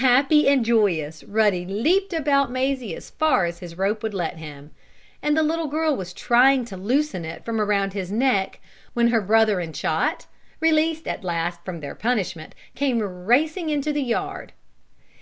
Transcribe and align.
Happy 0.00 0.48
and 0.48 0.64
joyous, 0.64 1.22
Ruddy 1.24 1.66
leaped 1.66 2.14
about 2.14 2.50
Mazie 2.50 2.94
as 2.96 3.10
far 3.10 3.44
as 3.44 3.58
his 3.58 3.76
rope 3.76 4.02
would 4.02 4.14
let 4.14 4.38
him, 4.38 4.70
and 5.22 5.36
the 5.36 5.42
little 5.42 5.66
girl 5.66 5.94
was 5.94 6.14
trying 6.14 6.64
to 6.64 6.76
loosen 6.78 7.26
it 7.26 7.44
from 7.44 7.60
around 7.60 7.92
his 7.92 8.10
neck 8.10 8.60
when 8.94 9.08
her 9.08 9.20
brother 9.20 9.60
and 9.60 9.74
Chot, 9.74 10.24
released 10.58 11.06
at 11.06 11.22
last 11.22 11.62
from 11.66 11.80
their 11.80 11.94
punishment, 11.94 12.54
came 12.74 12.98
racing 13.02 13.68
into 13.68 13.92
the 13.92 14.02
yard. 14.02 14.54